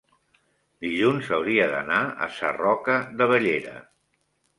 dilluns 0.85 1.27
hauria 1.35 1.67
d'anar 1.73 1.99
a 2.27 2.29
Sarroca 2.37 2.95
de 3.21 3.29
Bellera. 3.33 3.75